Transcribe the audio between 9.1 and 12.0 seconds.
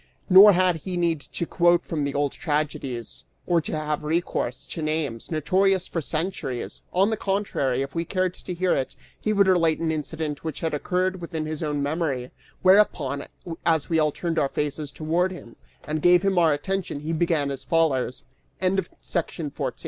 he would relate an incident which had occurred within his own